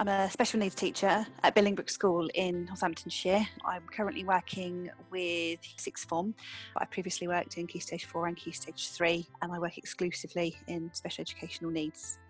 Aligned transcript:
I'm 0.00 0.06
a 0.06 0.30
special 0.30 0.60
needs 0.60 0.76
teacher 0.76 1.26
at 1.42 1.56
Billing 1.56 1.74
Brook 1.74 1.90
School 1.90 2.30
in 2.34 2.66
Northamptonshire. 2.66 3.44
I'm 3.64 3.82
currently 3.92 4.22
working 4.22 4.88
with 5.10 5.58
sixth 5.76 6.08
form. 6.08 6.36
I 6.76 6.84
previously 6.84 7.26
worked 7.26 7.58
in 7.58 7.66
Key 7.66 7.80
Stage 7.80 8.04
4 8.04 8.28
and 8.28 8.36
Key 8.36 8.52
Stage 8.52 8.90
3, 8.90 9.26
and 9.42 9.50
I 9.50 9.58
work 9.58 9.76
exclusively 9.76 10.56
in 10.68 10.88
special 10.92 11.22
educational 11.22 11.72
needs. 11.72 12.20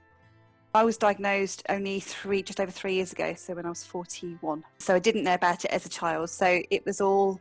I 0.72 0.82
was 0.82 0.96
diagnosed 0.96 1.62
only 1.68 2.00
three, 2.00 2.42
just 2.42 2.58
over 2.58 2.70
three 2.70 2.94
years 2.94 3.12
ago, 3.12 3.34
so 3.34 3.54
when 3.54 3.66
I 3.66 3.68
was 3.68 3.84
41. 3.84 4.64
So 4.78 4.94
I 4.94 4.98
didn't 4.98 5.24
know 5.24 5.34
about 5.34 5.66
it 5.66 5.70
as 5.70 5.84
a 5.84 5.90
child. 5.90 6.30
So 6.30 6.62
it 6.70 6.86
was 6.86 7.02
all 7.02 7.38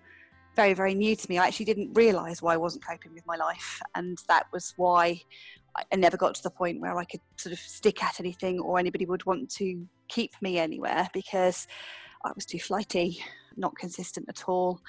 very, 0.57 0.73
very 0.73 0.93
new 0.93 1.15
to 1.15 1.29
me. 1.29 1.37
I 1.37 1.47
actually 1.47 1.67
didn't 1.67 1.93
realise 1.93 2.41
why 2.41 2.53
I 2.53 2.57
wasn't 2.57 2.85
coping 2.85 3.13
with 3.13 3.25
my 3.25 3.37
life, 3.37 3.81
and 3.95 4.17
that 4.27 4.47
was 4.51 4.73
why 4.75 5.21
I 5.89 5.95
never 5.95 6.17
got 6.17 6.35
to 6.35 6.43
the 6.43 6.49
point 6.49 6.81
where 6.81 6.97
I 6.97 7.05
could 7.05 7.21
sort 7.37 7.53
of 7.53 7.59
stick 7.59 8.03
at 8.03 8.19
anything 8.19 8.59
or 8.59 8.77
anybody 8.77 9.05
would 9.05 9.25
want 9.25 9.49
to 9.51 9.87
keep 10.07 10.33
me 10.41 10.57
anywhere 10.57 11.09
because 11.13 11.67
I 12.23 12.31
was 12.35 12.45
too 12.45 12.59
flighty, 12.59 13.23
not 13.55 13.75
consistent 13.75 14.27
at 14.29 14.47
all, 14.47 14.81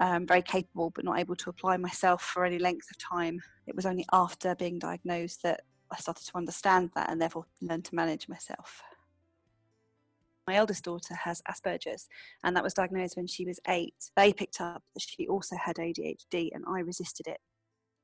um, 0.00 0.26
very 0.26 0.42
capable 0.42 0.90
but 0.90 1.04
not 1.04 1.18
able 1.18 1.36
to 1.36 1.50
apply 1.50 1.76
myself 1.76 2.22
for 2.22 2.44
any 2.44 2.58
length 2.58 2.90
of 2.90 2.98
time. 2.98 3.40
It 3.66 3.76
was 3.76 3.86
only 3.86 4.06
after 4.12 4.54
being 4.54 4.78
diagnosed 4.78 5.42
that 5.42 5.62
I 5.90 5.96
started 5.96 6.26
to 6.26 6.36
understand 6.36 6.90
that 6.94 7.10
and 7.10 7.20
therefore 7.20 7.46
learn 7.60 7.82
to 7.82 7.94
manage 7.94 8.28
myself. 8.28 8.82
My 10.46 10.54
eldest 10.56 10.84
daughter 10.84 11.14
has 11.14 11.40
Asperger's, 11.48 12.08
and 12.42 12.56
that 12.56 12.64
was 12.64 12.74
diagnosed 12.74 13.16
when 13.16 13.28
she 13.28 13.44
was 13.44 13.60
eight. 13.68 13.94
They 14.16 14.32
picked 14.32 14.60
up 14.60 14.82
that 14.94 15.00
she 15.00 15.28
also 15.28 15.56
had 15.56 15.76
ADHD, 15.76 16.50
and 16.52 16.64
I 16.66 16.80
resisted 16.80 17.28
it 17.28 17.38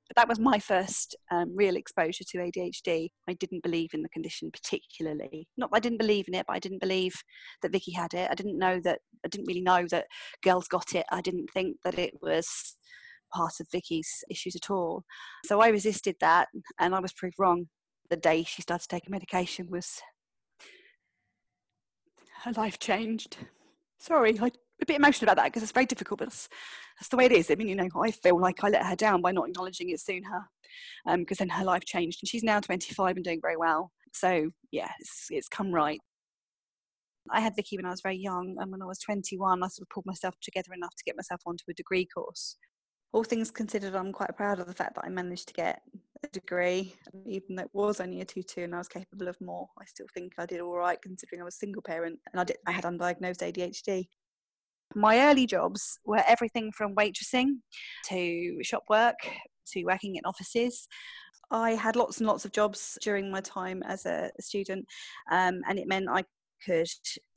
but 0.08 0.16
that 0.16 0.28
was 0.28 0.38
my 0.38 0.58
first 0.58 1.14
um, 1.30 1.54
real 1.54 1.76
exposure 1.76 2.24
to 2.24 2.38
ADHD. 2.38 3.10
I 3.28 3.34
didn't 3.34 3.62
believe 3.62 3.90
in 3.92 4.02
the 4.02 4.08
condition 4.08 4.50
particularly. 4.50 5.48
Not 5.56 5.70
I 5.72 5.80
didn't 5.80 5.98
believe 5.98 6.26
in 6.28 6.34
it, 6.34 6.46
but 6.46 6.54
I 6.54 6.58
didn't 6.58 6.80
believe 6.80 7.14
that 7.62 7.72
Vicky 7.72 7.92
had 7.92 8.14
it. 8.14 8.28
I 8.30 8.34
didn't 8.34 8.58
know 8.58 8.80
that. 8.84 9.00
I 9.24 9.28
didn't 9.28 9.46
really 9.46 9.60
know 9.60 9.86
that 9.90 10.06
girls 10.42 10.66
got 10.66 10.94
it. 10.94 11.04
I 11.12 11.20
didn't 11.20 11.50
think 11.52 11.76
that 11.84 11.98
it 11.98 12.14
was 12.22 12.76
part 13.32 13.60
of 13.60 13.66
Vicky's 13.70 14.24
issues 14.30 14.56
at 14.56 14.70
all. 14.70 15.04
So 15.44 15.60
I 15.60 15.68
resisted 15.68 16.16
that, 16.20 16.48
and 16.80 16.94
I 16.94 17.00
was 17.00 17.12
proved 17.12 17.36
wrong. 17.38 17.66
The 18.08 18.16
day 18.16 18.42
she 18.44 18.62
started 18.62 18.88
taking 18.88 19.10
medication 19.10 19.68
was 19.70 20.00
her 22.44 22.52
life 22.52 22.78
changed. 22.78 23.36
Sorry, 23.98 24.38
I 24.40 24.52
a 24.80 24.86
bit 24.86 24.96
emotional 24.96 25.26
about 25.30 25.42
that 25.42 25.46
because 25.46 25.62
it's 25.62 25.72
very 25.72 25.86
difficult, 25.86 26.18
but 26.18 26.26
that's, 26.26 26.48
that's 26.98 27.08
the 27.08 27.16
way 27.16 27.26
it 27.26 27.32
is. 27.32 27.50
I 27.50 27.54
mean, 27.54 27.68
you 27.68 27.74
know, 27.74 27.88
I 28.00 28.10
feel 28.10 28.40
like 28.40 28.62
I 28.62 28.68
let 28.68 28.86
her 28.86 28.96
down 28.96 29.22
by 29.22 29.32
not 29.32 29.48
acknowledging 29.48 29.90
it 29.90 30.00
sooner 30.00 30.48
because 31.16 31.40
um, 31.40 31.48
then 31.48 31.58
her 31.58 31.64
life 31.64 31.84
changed 31.84 32.20
and 32.22 32.28
she's 32.28 32.42
now 32.42 32.60
25 32.60 33.16
and 33.16 33.24
doing 33.24 33.40
very 33.42 33.56
well. 33.56 33.90
So, 34.12 34.50
yeah, 34.70 34.90
it's, 35.00 35.26
it's 35.30 35.48
come 35.48 35.72
right. 35.72 36.00
I 37.30 37.40
had 37.40 37.56
Vicky 37.56 37.76
when 37.76 37.84
I 37.84 37.90
was 37.90 38.00
very 38.00 38.16
young, 38.16 38.56
and 38.58 38.72
when 38.72 38.82
I 38.82 38.86
was 38.86 38.98
21, 39.00 39.62
I 39.62 39.68
sort 39.68 39.82
of 39.82 39.90
pulled 39.90 40.06
myself 40.06 40.34
together 40.40 40.72
enough 40.74 40.94
to 40.96 41.04
get 41.04 41.16
myself 41.16 41.40
onto 41.46 41.64
a 41.68 41.74
degree 41.74 42.06
course. 42.06 42.56
All 43.12 43.24
things 43.24 43.50
considered, 43.50 43.94
I'm 43.94 44.12
quite 44.12 44.36
proud 44.36 44.60
of 44.60 44.66
the 44.66 44.74
fact 44.74 44.94
that 44.94 45.04
I 45.04 45.08
managed 45.08 45.48
to 45.48 45.54
get 45.54 45.80
a 46.22 46.28
degree, 46.28 46.94
even 47.26 47.56
though 47.56 47.62
it 47.62 47.70
was 47.72 48.00
only 48.00 48.20
a 48.20 48.24
2 48.24 48.42
2 48.42 48.62
and 48.64 48.74
I 48.74 48.78
was 48.78 48.88
capable 48.88 49.28
of 49.28 49.40
more. 49.40 49.68
I 49.80 49.84
still 49.86 50.06
think 50.12 50.32
I 50.38 50.46
did 50.46 50.60
all 50.60 50.76
right 50.76 51.00
considering 51.00 51.40
I 51.40 51.44
was 51.44 51.58
single 51.58 51.82
parent 51.82 52.18
and 52.32 52.40
I, 52.40 52.44
did, 52.44 52.58
I 52.66 52.72
had 52.72 52.84
undiagnosed 52.84 53.40
ADHD. 53.40 54.08
My 54.98 55.30
early 55.30 55.46
jobs 55.46 56.00
were 56.04 56.24
everything 56.26 56.72
from 56.72 56.96
waitressing 56.96 57.58
to 58.06 58.58
shop 58.64 58.82
work 58.90 59.14
to 59.68 59.84
working 59.84 60.16
in 60.16 60.24
offices. 60.24 60.88
I 61.52 61.70
had 61.72 61.94
lots 61.94 62.18
and 62.18 62.26
lots 62.26 62.44
of 62.44 62.50
jobs 62.50 62.98
during 63.00 63.30
my 63.30 63.40
time 63.40 63.80
as 63.84 64.06
a, 64.06 64.32
student, 64.40 64.86
um, 65.30 65.60
and 65.68 65.78
it 65.78 65.86
meant 65.86 66.08
I 66.10 66.24
could 66.66 66.88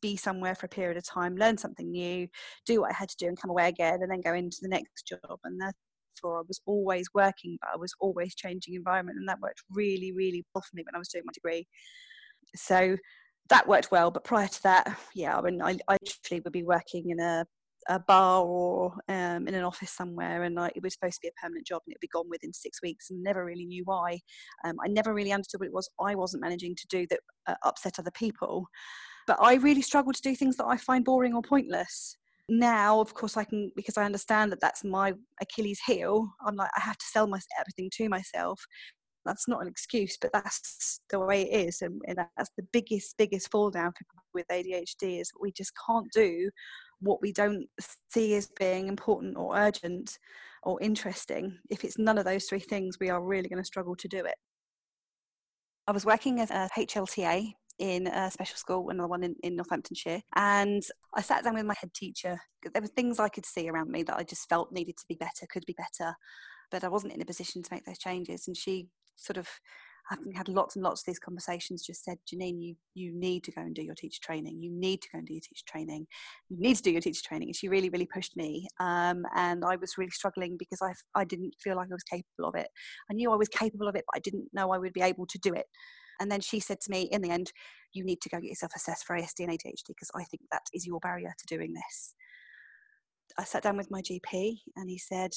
be 0.01 0.17
somewhere 0.17 0.55
for 0.55 0.66
a 0.66 0.69
period 0.69 0.97
of 0.97 1.05
time, 1.05 1.35
learn 1.35 1.55
something 1.55 1.91
new, 1.91 2.27
do 2.66 2.81
what 2.81 2.89
I 2.89 2.95
had 2.95 3.09
to 3.09 3.17
do, 3.19 3.27
and 3.27 3.39
come 3.39 3.51
away 3.51 3.67
again, 3.67 4.00
and 4.01 4.09
then 4.09 4.21
go 4.21 4.33
into 4.33 4.57
the 4.63 4.67
next 4.67 5.05
job. 5.05 5.38
And 5.44 5.61
therefore, 5.61 6.39
I 6.39 6.44
was 6.47 6.61
always 6.66 7.05
working, 7.13 7.59
but 7.61 7.69
I 7.75 7.77
was 7.77 7.94
always 8.00 8.33
changing 8.33 8.73
environment, 8.73 9.19
and 9.19 9.29
that 9.29 9.39
worked 9.39 9.61
really, 9.69 10.11
really 10.13 10.44
well 10.55 10.63
for 10.63 10.75
me 10.75 10.83
when 10.83 10.95
I 10.95 10.97
was 10.97 11.09
doing 11.09 11.25
my 11.27 11.31
degree. 11.31 11.67
So 12.55 12.97
that 13.50 13.68
worked 13.68 13.91
well. 13.91 14.12
But 14.12 14.24
prior 14.24 14.47
to 14.47 14.63
that, 14.63 14.97
yeah, 15.13 15.38
I 15.38 15.41
mean, 15.41 15.62
I, 15.62 15.78
I 15.88 15.97
would 16.31 16.53
be 16.53 16.63
working 16.63 17.09
in 17.09 17.19
a, 17.19 17.46
a 17.90 18.00
bar 18.00 18.44
or 18.44 18.94
um, 19.09 19.47
in 19.47 19.53
an 19.53 19.63
office 19.63 19.91
somewhere, 19.91 20.44
and 20.44 20.59
I, 20.59 20.72
it 20.75 20.84
was 20.84 20.94
supposed 20.94 21.16
to 21.16 21.22
be 21.24 21.28
a 21.29 21.41
permanent 21.41 21.68
job, 21.68 21.81
and 21.85 21.94
it'd 21.94 22.01
be 22.01 22.07
gone 22.07 22.30
within 22.30 22.53
six 22.53 22.81
weeks, 22.81 23.09
and 23.09 23.22
never 23.22 23.44
really 23.44 23.66
knew 23.66 23.84
why. 23.85 24.19
Um, 24.63 24.75
I 24.84 24.88
never 24.88 25.13
really 25.13 25.31
understood 25.31 25.59
what 25.59 25.68
it 25.68 25.74
was 25.74 25.90
I 26.00 26.16
wasn't 26.16 26.44
managing 26.44 26.75
to 26.75 26.88
do 26.88 27.06
that 27.09 27.19
uh, 27.47 27.56
upset 27.63 28.00
other 28.00 28.12
people. 28.12 28.68
But 29.28 29.38
I 29.40 29.56
really 29.56 29.81
struggle 29.81 30.13
to 30.13 30.22
do 30.22 30.35
things 30.35 30.57
that 30.57 30.66
I 30.66 30.78
find 30.78 31.06
boring 31.06 31.34
or 31.34 31.41
pointless. 31.41 32.18
Now, 32.50 33.00
of 33.00 33.13
course, 33.13 33.38
I 33.38 33.44
can 33.44 33.72
because 33.75 33.97
I 33.97 34.03
understand 34.03 34.51
that 34.51 34.59
that's 34.59 34.84
my 34.84 35.13
Achilles 35.41 35.80
heel. 35.85 36.28
I'm 36.46 36.56
like 36.56 36.72
I 36.75 36.81
have 36.81 36.97
to 36.97 37.06
sell 37.06 37.28
my 37.28 37.40
everything 37.59 37.90
to 37.94 38.09
myself, 38.09 38.62
that's 39.25 39.47
not 39.47 39.61
an 39.61 39.67
excuse, 39.67 40.17
but 40.19 40.31
that's 40.33 40.99
the 41.09 41.19
way 41.19 41.43
it 41.43 41.67
is. 41.67 41.81
And, 41.81 42.01
and 42.07 42.17
that's 42.17 42.51
the 42.57 42.65
biggest, 42.71 43.15
biggest 43.17 43.51
fall 43.51 43.69
down 43.69 43.93
with 44.33 44.47
ADHD 44.47 45.21
is 45.21 45.31
we 45.39 45.51
just 45.51 45.73
can't 45.85 46.11
do 46.13 46.49
what 46.99 47.21
we 47.21 47.31
don't 47.33 47.65
see 48.09 48.35
as 48.35 48.49
being 48.59 48.87
important 48.87 49.37
or 49.37 49.57
urgent 49.57 50.17
or 50.63 50.81
interesting. 50.81 51.57
If 51.69 51.83
it's 51.83 51.97
none 51.97 52.17
of 52.17 52.25
those 52.25 52.45
three 52.45 52.59
things, 52.59 52.97
we 52.99 53.09
are 53.09 53.21
really 53.21 53.49
going 53.49 53.61
to 53.61 53.65
struggle 53.65 53.95
to 53.95 54.07
do 54.07 54.25
it. 54.25 54.35
I 55.88 55.91
was 55.91 56.05
working 56.05 56.39
as 56.39 56.51
a 56.51 56.69
HLTA 56.77 57.53
in 57.79 58.05
a 58.07 58.29
special 58.29 58.57
school, 58.57 58.89
another 58.89 59.07
one 59.07 59.23
in, 59.23 59.35
in 59.41 59.55
Northamptonshire. 59.55 60.21
And 60.35 60.83
I 61.15 61.21
sat 61.21 61.43
down 61.43 61.55
with 61.55 61.65
my 61.65 61.73
head 61.79 61.93
teacher. 61.93 62.39
There 62.71 62.81
were 62.81 62.88
things 62.88 63.19
I 63.19 63.29
could 63.29 63.45
see 63.45 63.67
around 63.67 63.89
me 63.89 64.03
that 64.03 64.15
I 64.15 64.23
just 64.23 64.47
felt 64.47 64.71
needed 64.71 64.97
to 64.97 65.05
be 65.09 65.15
better, 65.15 65.47
could 65.51 65.65
be 65.65 65.73
better. 65.73 66.13
But 66.69 66.83
I 66.83 66.89
wasn't 66.89 67.13
in 67.13 67.21
a 67.21 67.25
position 67.25 67.63
to 67.63 67.73
make 67.73 67.85
those 67.85 67.97
changes. 67.97 68.47
And 68.47 68.55
she 68.55 68.88
sort 69.21 69.37
of 69.37 69.47
having 70.09 70.33
had 70.33 70.49
lots 70.49 70.75
and 70.75 70.83
lots 70.83 71.01
of 71.01 71.05
these 71.05 71.19
conversations, 71.19 71.85
just 71.85 72.03
said, 72.03 72.17
Jannine, 72.27 72.59
you 72.61 72.75
you 72.93 73.13
need 73.13 73.43
to 73.45 73.51
go 73.51 73.61
and 73.61 73.73
do 73.73 73.83
your 73.83 73.95
teacher 73.95 74.19
training. 74.21 74.61
You 74.61 74.71
need 74.71 75.01
to 75.01 75.09
go 75.13 75.19
and 75.19 75.27
do 75.27 75.33
your 75.33 75.41
teacher 75.41 75.63
training. 75.67 76.07
You 76.49 76.57
need 76.59 76.75
to 76.77 76.83
do 76.83 76.91
your 76.91 77.01
teacher 77.01 77.21
training. 77.25 77.49
And 77.49 77.55
she 77.55 77.69
really, 77.69 77.89
really 77.89 78.07
pushed 78.13 78.35
me. 78.35 78.67
Um, 78.79 79.23
and 79.35 79.63
I 79.63 79.75
was 79.77 79.97
really 79.97 80.11
struggling 80.11 80.57
because 80.57 80.79
I 80.81 80.93
I 81.19 81.23
didn't 81.23 81.55
feel 81.63 81.75
like 81.75 81.87
I 81.91 81.95
was 81.95 82.03
capable 82.03 82.49
of 82.49 82.55
it. 82.55 82.67
I 83.09 83.13
knew 83.13 83.31
I 83.31 83.37
was 83.37 83.49
capable 83.49 83.87
of 83.87 83.95
it, 83.95 84.03
but 84.11 84.17
I 84.17 84.19
didn't 84.19 84.49
know 84.53 84.71
I 84.71 84.77
would 84.77 84.93
be 84.93 85.01
able 85.01 85.25
to 85.27 85.39
do 85.39 85.53
it. 85.53 85.65
And 86.19 86.31
then 86.31 86.41
she 86.41 86.59
said 86.59 86.79
to 86.81 86.91
me, 86.91 87.09
in 87.11 87.21
the 87.21 87.31
end, 87.31 87.51
you 87.93 88.03
need 88.03 88.21
to 88.21 88.29
go 88.29 88.39
get 88.39 88.49
yourself 88.49 88.73
assessed 88.75 89.05
for 89.05 89.17
ASD 89.17 89.39
and 89.39 89.49
ADHD 89.49 89.88
because 89.88 90.11
I 90.13 90.23
think 90.25 90.43
that 90.51 90.61
is 90.73 90.85
your 90.85 90.99
barrier 90.99 91.33
to 91.35 91.55
doing 91.55 91.73
this. 91.73 92.13
I 93.39 93.43
sat 93.43 93.63
down 93.63 93.77
with 93.77 93.89
my 93.89 94.01
GP 94.01 94.57
and 94.75 94.89
he 94.89 94.97
said, 94.97 95.31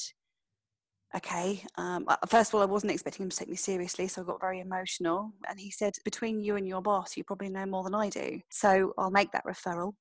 okay. 1.15 1.63
Um, 1.77 2.05
first 2.27 2.51
of 2.51 2.55
all, 2.55 2.61
I 2.61 2.65
wasn't 2.65 2.91
expecting 2.91 3.23
him 3.23 3.29
to 3.29 3.37
take 3.37 3.49
me 3.49 3.55
seriously, 3.55 4.07
so 4.07 4.21
I 4.21 4.25
got 4.25 4.41
very 4.41 4.59
emotional. 4.59 5.31
And 5.49 5.59
he 5.59 5.71
said, 5.71 5.93
between 6.03 6.39
you 6.39 6.55
and 6.55 6.67
your 6.67 6.81
boss, 6.81 7.17
you 7.17 7.23
probably 7.23 7.49
know 7.49 7.65
more 7.65 7.83
than 7.83 7.95
I 7.95 8.09
do. 8.09 8.39
So 8.49 8.93
I'll 8.97 9.11
make 9.11 9.31
that 9.31 9.45
referral. 9.45 9.93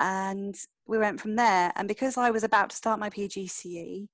And 0.00 0.54
we 0.86 0.98
went 0.98 1.20
from 1.20 1.36
there. 1.36 1.72
And 1.76 1.86
because 1.86 2.16
I 2.16 2.30
was 2.30 2.44
about 2.44 2.70
to 2.70 2.76
start 2.76 3.00
my 3.00 3.10
PGCE, 3.10 4.06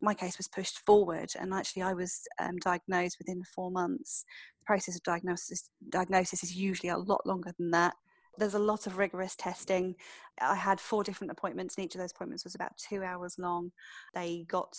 my 0.00 0.14
case 0.14 0.38
was 0.38 0.48
pushed 0.48 0.78
forward. 0.86 1.30
And 1.38 1.52
actually, 1.52 1.82
I 1.82 1.94
was 1.94 2.22
um, 2.40 2.56
diagnosed 2.58 3.18
within 3.18 3.42
four 3.54 3.70
months. 3.70 4.24
The 4.60 4.66
process 4.66 4.96
of 4.96 5.02
diagnosis, 5.02 5.68
diagnosis 5.90 6.42
is 6.42 6.54
usually 6.54 6.90
a 6.90 6.98
lot 6.98 7.26
longer 7.26 7.52
than 7.58 7.70
that 7.72 7.94
there's 8.38 8.54
a 8.54 8.58
lot 8.58 8.86
of 8.86 8.98
rigorous 8.98 9.36
testing. 9.36 9.94
I 10.40 10.54
had 10.54 10.80
four 10.80 11.02
different 11.02 11.30
appointments, 11.30 11.76
and 11.76 11.84
each 11.84 11.94
of 11.94 12.00
those 12.00 12.12
appointments 12.12 12.44
was 12.44 12.54
about 12.54 12.76
two 12.76 13.02
hours 13.02 13.36
long. 13.38 13.72
They 14.14 14.44
got 14.48 14.76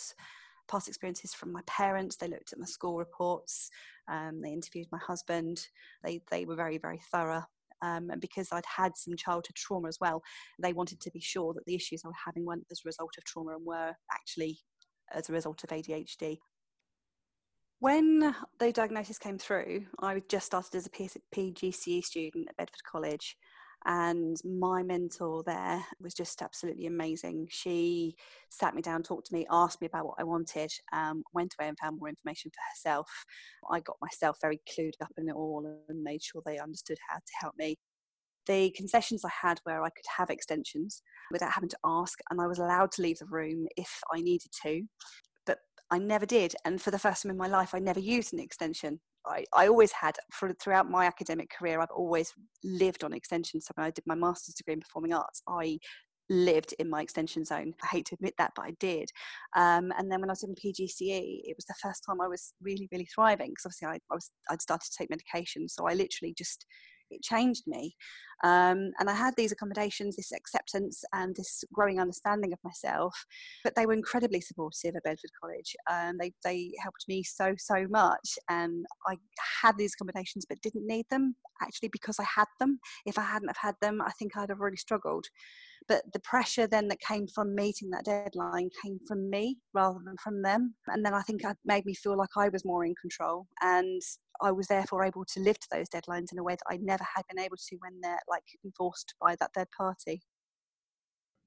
past 0.68 0.88
experiences 0.88 1.34
from 1.34 1.52
my 1.52 1.62
parents. 1.66 2.16
They 2.16 2.28
looked 2.28 2.52
at 2.52 2.58
my 2.58 2.66
school 2.66 2.96
reports. 2.98 3.70
Um, 4.08 4.40
they 4.40 4.52
interviewed 4.52 4.86
my 4.92 4.98
husband. 4.98 5.66
They 6.04 6.20
they 6.30 6.44
were 6.44 6.56
very 6.56 6.78
very 6.78 7.00
thorough. 7.10 7.44
Um, 7.80 8.10
and 8.10 8.20
because 8.20 8.48
I'd 8.50 8.66
had 8.66 8.96
some 8.96 9.16
childhood 9.16 9.54
trauma 9.54 9.88
as 9.88 9.98
well, 10.00 10.22
they 10.60 10.72
wanted 10.72 11.00
to 11.00 11.10
be 11.12 11.20
sure 11.20 11.54
that 11.54 11.64
the 11.64 11.76
issues 11.76 12.02
I 12.04 12.08
was 12.08 12.16
having 12.24 12.44
weren't 12.44 12.66
as 12.72 12.80
a 12.84 12.88
result 12.88 13.14
of 13.16 13.24
trauma 13.24 13.54
and 13.54 13.64
were 13.64 13.94
actually 14.12 14.58
as 15.12 15.28
a 15.28 15.32
result 15.32 15.62
of 15.64 15.70
ADHD. 15.70 16.38
When 17.80 18.34
the 18.58 18.72
diagnosis 18.72 19.18
came 19.18 19.38
through, 19.38 19.86
I 20.00 20.20
just 20.28 20.46
started 20.46 20.74
as 20.74 20.86
a 20.86 20.90
PGCE 20.90 22.04
student 22.04 22.48
at 22.48 22.56
Bedford 22.56 22.82
College, 22.90 23.36
and 23.88 24.36
my 24.44 24.82
mentor 24.82 25.42
there 25.44 25.82
was 25.98 26.12
just 26.12 26.42
absolutely 26.42 26.86
amazing. 26.86 27.48
She 27.50 28.16
sat 28.50 28.74
me 28.74 28.82
down, 28.82 29.02
talked 29.02 29.28
to 29.28 29.34
me, 29.34 29.46
asked 29.50 29.80
me 29.80 29.86
about 29.86 30.04
what 30.04 30.16
I 30.18 30.24
wanted, 30.24 30.70
um, 30.92 31.22
went 31.32 31.54
away 31.58 31.68
and 31.68 31.78
found 31.78 31.98
more 31.98 32.10
information 32.10 32.50
for 32.50 32.60
herself. 32.70 33.10
I 33.72 33.80
got 33.80 33.96
myself 34.02 34.36
very 34.42 34.60
clued 34.68 34.92
up 35.00 35.12
in 35.16 35.30
it 35.30 35.34
all 35.34 35.64
and 35.88 36.02
made 36.02 36.22
sure 36.22 36.42
they 36.44 36.58
understood 36.58 36.98
how 37.08 37.16
to 37.16 37.32
help 37.40 37.54
me. 37.56 37.78
The 38.46 38.70
concessions 38.76 39.24
I 39.24 39.30
had 39.42 39.58
where 39.64 39.82
I 39.82 39.88
could 39.88 40.06
have 40.18 40.28
extensions 40.28 41.02
without 41.32 41.52
having 41.52 41.70
to 41.70 41.78
ask, 41.82 42.18
and 42.30 42.42
I 42.42 42.46
was 42.46 42.58
allowed 42.58 42.92
to 42.92 43.02
leave 43.02 43.18
the 43.18 43.26
room 43.26 43.66
if 43.78 44.00
I 44.12 44.20
needed 44.20 44.50
to, 44.64 44.82
but 45.46 45.60
I 45.90 45.98
never 45.98 46.26
did. 46.26 46.54
And 46.66 46.80
for 46.80 46.90
the 46.90 46.98
first 46.98 47.22
time 47.22 47.30
in 47.30 47.38
my 47.38 47.48
life, 47.48 47.74
I 47.74 47.78
never 47.78 48.00
used 48.00 48.34
an 48.34 48.38
extension. 48.38 49.00
I, 49.28 49.44
I 49.54 49.68
always 49.68 49.92
had 49.92 50.16
for, 50.32 50.52
throughout 50.54 50.90
my 50.90 51.06
academic 51.06 51.50
career 51.50 51.80
i've 51.80 51.90
always 51.90 52.32
lived 52.64 53.04
on 53.04 53.12
extension 53.12 53.60
so 53.60 53.72
when 53.74 53.86
i 53.86 53.90
did 53.90 54.04
my 54.06 54.14
master's 54.14 54.54
degree 54.54 54.74
in 54.74 54.80
performing 54.80 55.12
arts 55.12 55.42
i 55.48 55.78
lived 56.30 56.74
in 56.78 56.90
my 56.90 57.02
extension 57.02 57.44
zone. 57.44 57.74
I 57.82 57.86
hate 57.86 58.06
to 58.06 58.14
admit 58.14 58.34
that, 58.38 58.52
but 58.54 58.64
I 58.66 58.72
did. 58.80 59.10
Um, 59.56 59.92
and 59.96 60.10
then 60.10 60.20
when 60.20 60.30
I 60.30 60.32
was 60.32 60.42
in 60.42 60.54
PGCE, 60.54 61.40
it 61.44 61.56
was 61.56 61.64
the 61.66 61.74
first 61.82 62.04
time 62.06 62.20
I 62.20 62.28
was 62.28 62.52
really, 62.60 62.88
really 62.92 63.08
thriving 63.14 63.50
because 63.50 63.66
obviously 63.66 63.88
I, 63.88 63.94
I, 64.12 64.14
was 64.14 64.30
I'd 64.50 64.62
started 64.62 64.90
to 64.90 64.96
take 64.98 65.10
medication, 65.10 65.68
so 65.68 65.86
I 65.86 65.94
literally 65.94 66.34
just 66.36 66.66
it 67.10 67.22
changed 67.22 67.64
me. 67.66 67.94
Um, 68.44 68.92
and 69.00 69.08
I 69.08 69.14
had 69.14 69.34
these 69.36 69.50
accommodations, 69.50 70.16
this 70.16 70.32
acceptance, 70.32 71.04
and 71.12 71.34
this 71.34 71.64
growing 71.72 72.00
understanding 72.00 72.52
of 72.52 72.58
myself. 72.62 73.14
But 73.64 73.74
they 73.74 73.86
were 73.86 73.94
incredibly 73.94 74.40
supportive 74.40 74.94
at 74.94 75.02
Bedford 75.02 75.30
College. 75.40 75.74
Um, 75.90 76.18
they 76.18 76.32
they 76.44 76.72
helped 76.82 77.04
me 77.08 77.22
so 77.22 77.54
so 77.58 77.86
much, 77.88 78.38
and 78.48 78.86
I 79.06 79.16
had 79.62 79.76
these 79.76 79.94
accommodations 79.94 80.46
but 80.48 80.60
didn't 80.62 80.86
need 80.86 81.06
them 81.10 81.34
actually 81.62 81.88
because 81.88 82.18
I 82.20 82.24
had 82.24 82.46
them. 82.60 82.78
If 83.06 83.18
I 83.18 83.22
hadn't 83.22 83.48
have 83.48 83.56
had 83.60 83.74
them, 83.80 84.00
I 84.00 84.10
think 84.18 84.36
I'd 84.36 84.50
have 84.50 84.60
really 84.60 84.76
struggled 84.76 85.26
but 85.88 86.02
the 86.12 86.20
pressure 86.20 86.66
then 86.66 86.88
that 86.88 87.00
came 87.00 87.26
from 87.26 87.54
meeting 87.54 87.90
that 87.90 88.04
deadline 88.04 88.68
came 88.82 88.98
from 89.06 89.28
me 89.30 89.56
rather 89.72 89.98
than 90.04 90.16
from 90.22 90.42
them 90.42 90.74
and 90.88 91.04
then 91.04 91.14
i 91.14 91.22
think 91.22 91.42
it 91.42 91.56
made 91.64 91.84
me 91.84 91.94
feel 91.94 92.16
like 92.16 92.28
i 92.36 92.48
was 92.48 92.64
more 92.64 92.84
in 92.84 92.94
control 93.00 93.46
and 93.62 94.00
i 94.40 94.50
was 94.50 94.66
therefore 94.66 95.04
able 95.04 95.24
to 95.24 95.40
live 95.40 95.58
to 95.58 95.68
those 95.70 95.88
deadlines 95.88 96.32
in 96.32 96.38
a 96.38 96.42
way 96.42 96.54
that 96.54 96.74
i 96.74 96.76
never 96.78 97.04
had 97.14 97.24
been 97.28 97.42
able 97.42 97.56
to 97.56 97.76
when 97.80 98.00
they're 98.00 98.20
like 98.28 98.44
enforced 98.64 99.14
by 99.20 99.36
that 99.40 99.50
third 99.54 99.68
party 99.76 100.20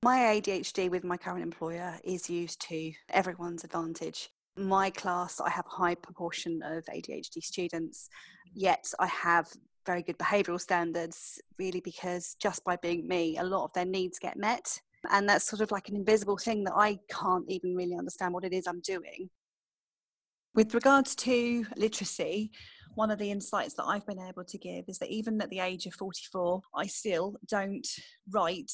my 0.03 0.17
ADHD 0.41 0.89
with 0.89 1.03
my 1.03 1.15
current 1.15 1.43
employer 1.43 1.99
is 2.03 2.27
used 2.27 2.59
to 2.69 2.91
everyone's 3.09 3.63
advantage. 3.63 4.29
My 4.57 4.89
class, 4.89 5.39
I 5.39 5.51
have 5.51 5.67
a 5.67 5.75
high 5.75 5.93
proportion 5.93 6.59
of 6.63 6.83
ADHD 6.85 7.43
students, 7.43 8.09
yet 8.51 8.91
I 8.97 9.05
have 9.05 9.47
very 9.85 10.01
good 10.01 10.17
behavioural 10.17 10.59
standards, 10.59 11.39
really, 11.59 11.81
because 11.81 12.35
just 12.41 12.63
by 12.63 12.77
being 12.77 13.07
me, 13.07 13.37
a 13.37 13.43
lot 13.43 13.65
of 13.65 13.73
their 13.73 13.85
needs 13.85 14.17
get 14.17 14.37
met. 14.37 14.75
And 15.11 15.29
that's 15.29 15.45
sort 15.45 15.61
of 15.61 15.69
like 15.69 15.87
an 15.87 15.95
invisible 15.95 16.37
thing 16.37 16.63
that 16.63 16.73
I 16.75 16.97
can't 17.07 17.45
even 17.47 17.75
really 17.75 17.95
understand 17.95 18.33
what 18.33 18.43
it 18.43 18.53
is 18.53 18.65
I'm 18.65 18.81
doing. 18.81 19.29
With 20.55 20.73
regards 20.73 21.13
to 21.17 21.63
literacy, 21.77 22.49
one 22.95 23.11
of 23.11 23.19
the 23.19 23.31
insights 23.31 23.73
that 23.75 23.85
I've 23.85 24.05
been 24.05 24.19
able 24.19 24.43
to 24.43 24.57
give 24.57 24.85
is 24.87 24.99
that 24.99 25.09
even 25.09 25.41
at 25.41 25.49
the 25.49 25.59
age 25.59 25.85
of 25.85 25.93
44, 25.93 26.61
I 26.75 26.87
still 26.87 27.35
don't 27.47 27.87
write 28.31 28.71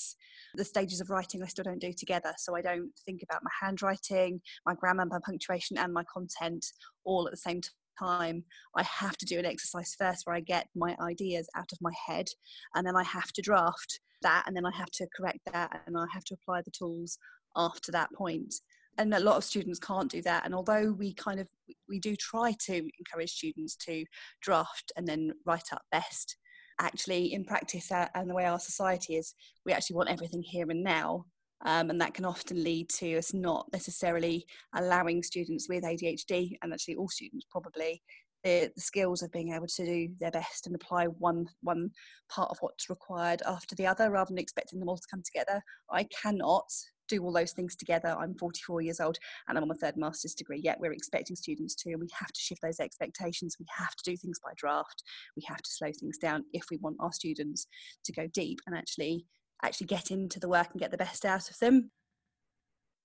the 0.55 0.65
stages 0.65 1.01
of 1.01 1.09
writing, 1.09 1.43
I 1.43 1.47
still 1.47 1.63
don't 1.63 1.81
do 1.81 1.93
together. 1.93 2.33
So 2.37 2.55
I 2.55 2.61
don't 2.61 2.91
think 3.05 3.21
about 3.23 3.43
my 3.43 3.51
handwriting, 3.61 4.41
my 4.65 4.73
grammar, 4.73 5.05
my 5.05 5.19
punctuation, 5.23 5.77
and 5.77 5.93
my 5.93 6.03
content 6.11 6.65
all 7.03 7.27
at 7.27 7.31
the 7.31 7.37
same 7.37 7.61
time 7.99 8.43
I 8.75 8.83
have 8.83 9.17
to 9.17 9.25
do 9.25 9.39
an 9.39 9.45
exercise 9.45 9.95
first 9.97 10.25
where 10.25 10.35
I 10.35 10.41
get 10.41 10.67
my 10.75 10.95
ideas 11.01 11.49
out 11.55 11.71
of 11.71 11.79
my 11.81 11.91
head 12.05 12.27
and 12.75 12.85
then 12.85 12.95
I 12.95 13.03
have 13.03 13.31
to 13.33 13.41
draft 13.41 13.99
that 14.21 14.43
and 14.45 14.55
then 14.55 14.65
I 14.65 14.75
have 14.75 14.91
to 14.91 15.07
correct 15.15 15.39
that 15.51 15.81
and 15.87 15.97
I 15.97 16.05
have 16.13 16.23
to 16.25 16.35
apply 16.35 16.61
the 16.61 16.71
tools 16.71 17.17
after 17.55 17.91
that 17.91 18.11
point 18.13 18.53
and 18.97 19.13
a 19.13 19.19
lot 19.19 19.37
of 19.37 19.43
students 19.43 19.79
can't 19.79 20.11
do 20.11 20.21
that 20.21 20.45
and 20.45 20.53
although 20.55 20.91
we 20.91 21.13
kind 21.13 21.39
of 21.39 21.47
we 21.89 21.99
do 21.99 22.15
try 22.15 22.53
to 22.59 22.75
encourage 22.99 23.31
students 23.31 23.75
to 23.75 24.05
draft 24.41 24.91
and 24.95 25.07
then 25.07 25.31
write 25.45 25.71
up 25.71 25.81
best 25.91 26.37
actually 26.79 27.33
in 27.33 27.43
practice 27.43 27.91
uh, 27.91 28.07
and 28.15 28.29
the 28.29 28.35
way 28.35 28.45
our 28.45 28.59
society 28.59 29.15
is 29.15 29.33
we 29.65 29.73
actually 29.73 29.95
want 29.95 30.09
everything 30.09 30.43
here 30.43 30.69
and 30.69 30.83
now 30.83 31.25
um, 31.65 31.89
and 31.89 31.99
that 32.01 32.13
can 32.13 32.25
often 32.25 32.63
lead 32.63 32.89
to 32.89 33.17
us 33.17 33.33
not 33.33 33.67
necessarily 33.73 34.45
allowing 34.75 35.23
students 35.23 35.67
with 35.67 35.83
ADHD, 35.83 36.57
and 36.61 36.71
actually 36.71 36.95
all 36.95 37.09
students 37.09 37.45
probably, 37.49 38.01
the, 38.43 38.71
the, 38.75 38.81
skills 38.81 39.23
of 39.23 39.31
being 39.31 39.53
able 39.53 39.65
to 39.65 39.85
do 39.85 40.09
their 40.19 40.29
best 40.29 40.67
and 40.67 40.75
apply 40.75 41.05
one 41.05 41.47
one 41.61 41.89
part 42.29 42.51
of 42.51 42.57
what's 42.59 42.89
required 42.89 43.41
after 43.47 43.75
the 43.75 43.87
other, 43.87 44.11
rather 44.11 44.29
than 44.29 44.37
expecting 44.37 44.79
them 44.79 44.87
all 44.87 44.97
to 44.97 45.07
come 45.09 45.23
together. 45.23 45.61
I 45.89 46.03
cannot 46.03 46.71
do 47.07 47.23
all 47.23 47.31
those 47.31 47.51
things 47.51 47.75
together. 47.75 48.15
I'm 48.17 48.35
44 48.35 48.81
years 48.81 48.99
old 48.99 49.17
and 49.47 49.57
I'm 49.57 49.63
on 49.63 49.69
my 49.69 49.75
third 49.75 49.97
master's 49.97 50.33
degree. 50.33 50.61
Yet 50.63 50.79
we're 50.79 50.93
expecting 50.93 51.35
students 51.35 51.75
to, 51.75 51.91
and 51.91 52.01
we 52.01 52.07
have 52.17 52.31
to 52.31 52.39
shift 52.39 52.61
those 52.61 52.79
expectations. 52.79 53.57
We 53.59 53.65
have 53.77 53.95
to 53.95 54.11
do 54.11 54.17
things 54.17 54.39
by 54.43 54.51
draft. 54.55 55.03
We 55.35 55.43
have 55.47 55.61
to 55.61 55.69
slow 55.69 55.91
things 55.97 56.17
down 56.17 56.45
if 56.53 56.65
we 56.69 56.77
want 56.77 56.97
our 56.99 57.13
students 57.13 57.67
to 58.05 58.11
go 58.11 58.27
deep 58.27 58.59
and 58.65 58.75
actually 58.75 59.25
actually 59.63 59.87
get 59.87 60.11
into 60.11 60.39
the 60.39 60.49
work 60.49 60.67
and 60.71 60.79
get 60.79 60.91
the 60.91 60.97
best 60.97 61.25
out 61.25 61.49
of 61.49 61.57
them. 61.59 61.91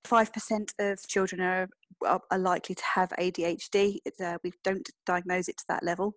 5% 0.04 0.72
of 0.80 1.06
children 1.06 1.40
are, 1.40 1.68
are 2.04 2.38
likely 2.38 2.74
to 2.74 2.84
have 2.94 3.10
ADHD. 3.18 3.98
Uh, 4.22 4.38
we 4.42 4.52
don't 4.64 4.88
diagnose 5.06 5.48
it 5.48 5.58
to 5.58 5.64
that 5.68 5.84
level, 5.84 6.14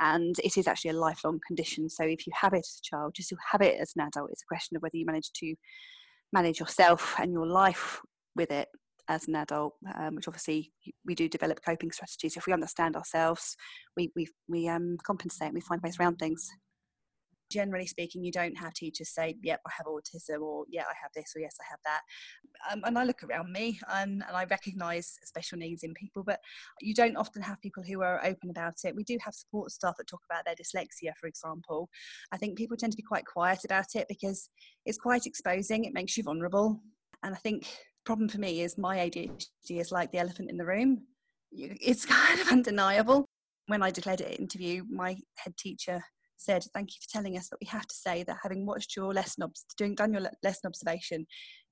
and 0.00 0.36
it 0.42 0.56
is 0.56 0.66
actually 0.66 0.90
a 0.90 1.00
lifelong 1.00 1.38
condition. 1.46 1.88
So, 1.88 2.04
if 2.04 2.26
you 2.26 2.32
have 2.34 2.52
it 2.52 2.58
as 2.58 2.80
a 2.80 2.96
child, 2.96 3.14
just 3.14 3.28
to 3.28 3.36
have 3.52 3.60
it 3.60 3.80
as 3.80 3.92
an 3.96 4.06
adult, 4.06 4.30
it's 4.32 4.42
a 4.42 4.52
question 4.52 4.76
of 4.76 4.82
whether 4.82 4.96
you 4.96 5.06
manage 5.06 5.30
to 5.34 5.54
manage 6.32 6.60
yourself 6.60 7.16
and 7.18 7.32
your 7.32 7.46
life 7.46 8.00
with 8.36 8.50
it 8.50 8.68
as 9.08 9.26
an 9.26 9.36
adult, 9.36 9.74
um, 9.96 10.14
which 10.16 10.28
obviously 10.28 10.70
we 11.04 11.14
do 11.14 11.28
develop 11.28 11.60
coping 11.64 11.90
strategies. 11.90 12.36
If 12.36 12.46
we 12.46 12.52
understand 12.52 12.94
ourselves, 12.94 13.56
we, 13.96 14.12
we, 14.14 14.28
we 14.48 14.68
um, 14.68 14.98
compensate, 15.02 15.54
we 15.54 15.60
find 15.60 15.80
ways 15.82 15.98
around 15.98 16.16
things 16.16 16.50
generally 17.50 17.86
speaking, 17.86 18.24
you 18.24 18.32
don't 18.32 18.56
have 18.56 18.74
teachers 18.74 19.10
say, 19.10 19.36
yep, 19.42 19.60
I 19.66 19.70
have 19.76 19.86
autism, 19.86 20.40
or 20.42 20.64
yeah, 20.70 20.82
I 20.82 20.94
have 21.02 21.10
this, 21.14 21.32
or 21.34 21.40
yes, 21.40 21.56
I 21.60 21.64
have 21.70 21.80
that. 21.84 22.00
Um, 22.70 22.82
and 22.84 22.98
I 22.98 23.04
look 23.04 23.22
around 23.22 23.52
me 23.52 23.78
and, 23.94 24.22
and 24.26 24.36
I 24.36 24.44
recognize 24.44 25.18
special 25.24 25.58
needs 25.58 25.82
in 25.82 25.94
people, 25.94 26.22
but 26.24 26.40
you 26.80 26.94
don't 26.94 27.16
often 27.16 27.42
have 27.42 27.60
people 27.60 27.82
who 27.82 28.02
are 28.02 28.24
open 28.24 28.50
about 28.50 28.74
it. 28.84 28.94
We 28.94 29.04
do 29.04 29.18
have 29.24 29.34
support 29.34 29.70
staff 29.70 29.94
that 29.98 30.06
talk 30.06 30.22
about 30.30 30.44
their 30.44 30.54
dyslexia, 30.54 31.12
for 31.20 31.26
example. 31.26 31.88
I 32.32 32.36
think 32.36 32.58
people 32.58 32.76
tend 32.76 32.92
to 32.92 32.96
be 32.96 33.02
quite 33.02 33.26
quiet 33.26 33.64
about 33.64 33.94
it 33.94 34.06
because 34.08 34.48
it's 34.84 34.98
quite 34.98 35.26
exposing, 35.26 35.84
it 35.84 35.94
makes 35.94 36.16
you 36.16 36.22
vulnerable. 36.22 36.80
And 37.22 37.34
I 37.34 37.38
think 37.38 37.68
problem 38.04 38.28
for 38.28 38.38
me 38.38 38.62
is 38.62 38.78
my 38.78 38.96
ADHD 38.96 39.80
is 39.80 39.92
like 39.92 40.10
the 40.12 40.18
elephant 40.18 40.50
in 40.50 40.56
the 40.56 40.64
room. 40.64 41.02
It's 41.52 42.06
kind 42.18 42.40
of 42.40 42.48
undeniable. 42.48 43.26
When 43.66 43.82
I 43.82 43.90
declared 43.90 44.22
it 44.22 44.40
interview, 44.40 44.84
my 44.90 45.16
head 45.36 45.56
teacher 45.58 46.02
said, 46.38 46.64
Thank 46.74 46.90
you 46.90 47.00
for 47.02 47.12
telling 47.12 47.36
us, 47.36 47.48
but 47.50 47.60
we 47.60 47.66
have 47.68 47.86
to 47.86 47.94
say 47.94 48.22
that 48.24 48.38
having 48.42 48.66
watched 48.66 48.96
your 48.96 49.12
lesson, 49.12 49.44
doing, 49.76 49.94
done 49.94 50.12
your 50.12 50.22
lesson 50.42 50.66
observation, 50.66 51.26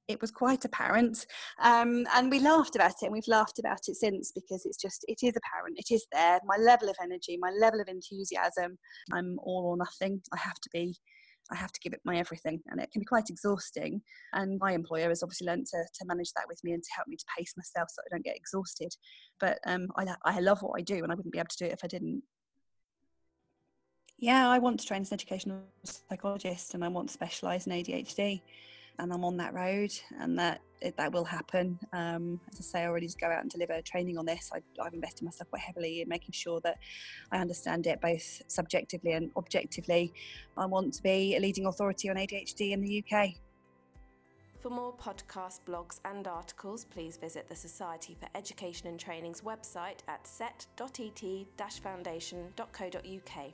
it 0.08 0.20
was 0.20 0.30
quite 0.30 0.64
apparent. 0.64 1.26
Um, 1.60 2.06
and 2.14 2.30
we 2.30 2.38
laughed 2.40 2.76
about 2.76 2.92
it, 3.02 3.06
and 3.06 3.12
we've 3.12 3.28
laughed 3.28 3.58
about 3.58 3.80
it 3.88 3.96
since 3.96 4.32
because 4.32 4.64
it's 4.64 4.80
just, 4.80 5.04
it 5.08 5.18
is 5.22 5.34
apparent, 5.36 5.78
it 5.78 5.92
is 5.92 6.06
there. 6.12 6.40
My 6.44 6.56
level 6.56 6.88
of 6.88 6.96
energy, 7.02 7.38
my 7.40 7.50
level 7.58 7.80
of 7.80 7.88
enthusiasm, 7.88 8.78
I'm 9.12 9.38
all 9.42 9.64
or 9.66 9.76
nothing. 9.76 10.20
I 10.32 10.38
have 10.38 10.60
to 10.60 10.70
be. 10.72 10.96
I 11.48 11.54
have 11.54 11.70
to 11.70 11.80
give 11.80 11.92
it 11.92 12.00
my 12.04 12.16
everything, 12.16 12.60
and 12.66 12.80
it 12.80 12.90
can 12.90 12.98
be 12.98 13.06
quite 13.06 13.30
exhausting. 13.30 14.02
And 14.32 14.58
my 14.58 14.72
employer 14.72 15.10
has 15.10 15.22
obviously 15.22 15.46
learned 15.46 15.66
to, 15.66 15.76
to 15.76 16.04
manage 16.04 16.32
that 16.32 16.46
with 16.48 16.58
me 16.64 16.72
and 16.72 16.82
to 16.82 16.90
help 16.96 17.06
me 17.06 17.16
to 17.16 17.24
pace 17.38 17.54
myself 17.56 17.88
so 17.88 18.02
I 18.04 18.10
don't 18.10 18.24
get 18.24 18.34
exhausted. 18.34 18.92
But 19.38 19.60
um, 19.64 19.86
I, 19.96 20.12
I 20.24 20.40
love 20.40 20.62
what 20.62 20.76
I 20.76 20.82
do, 20.82 20.96
and 20.96 21.12
I 21.12 21.14
wouldn't 21.14 21.32
be 21.32 21.38
able 21.38 21.46
to 21.50 21.56
do 21.56 21.66
it 21.66 21.72
if 21.72 21.84
I 21.84 21.86
didn't 21.86 22.24
yeah, 24.18 24.48
I 24.48 24.58
want 24.58 24.80
to 24.80 24.86
train 24.86 25.02
as 25.02 25.10
an 25.10 25.14
educational 25.14 25.60
psychologist 25.84 26.74
and 26.74 26.84
I 26.84 26.88
want 26.88 27.08
to 27.08 27.12
specialise 27.12 27.66
in 27.66 27.72
ADHD. 27.72 28.42
And 28.98 29.12
I'm 29.12 29.26
on 29.26 29.36
that 29.36 29.52
road, 29.52 29.92
and 30.20 30.38
that 30.38 30.62
it, 30.80 30.96
that 30.96 31.12
will 31.12 31.26
happen. 31.26 31.78
Um, 31.92 32.40
as 32.50 32.58
I 32.60 32.62
say, 32.62 32.82
I 32.84 32.86
already 32.86 33.10
go 33.20 33.26
out 33.26 33.42
and 33.42 33.50
deliver 33.50 33.78
training 33.82 34.16
on 34.16 34.24
this. 34.24 34.50
I, 34.54 34.62
I've 34.82 34.94
invested 34.94 35.22
myself 35.22 35.50
quite 35.50 35.60
heavily 35.60 36.00
in 36.00 36.08
making 36.08 36.32
sure 36.32 36.60
that 36.60 36.78
I 37.30 37.36
understand 37.36 37.86
it 37.86 38.00
both 38.00 38.40
subjectively 38.46 39.12
and 39.12 39.30
objectively. 39.36 40.14
I 40.56 40.64
want 40.64 40.94
to 40.94 41.02
be 41.02 41.36
a 41.36 41.40
leading 41.40 41.66
authority 41.66 42.08
on 42.08 42.16
ADHD 42.16 42.70
in 42.70 42.80
the 42.80 43.04
UK. 43.04 43.34
For 44.60 44.70
more 44.70 44.94
podcasts, 44.94 45.60
blogs, 45.68 46.00
and 46.06 46.26
articles, 46.26 46.86
please 46.86 47.18
visit 47.18 47.50
the 47.50 47.54
Society 47.54 48.16
for 48.18 48.28
Education 48.34 48.88
and 48.88 48.98
Training's 48.98 49.42
website 49.42 49.98
at 50.08 50.26
set.et 50.26 51.80
foundation.co.uk. 51.82 53.52